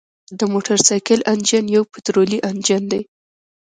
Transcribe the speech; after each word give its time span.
د 0.39 0.41
موټرسایکل 0.53 1.19
انجن 1.33 1.65
یو 1.75 1.83
پطرولي 1.93 2.39
انجن 2.49 2.83
دی. 2.91 3.01